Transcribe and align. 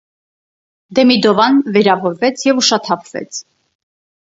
Դեմիդովան 0.99 1.61
վիրավորվեց 1.77 2.47
և 2.49 2.65
ուշաթափվեց։ 2.65 3.45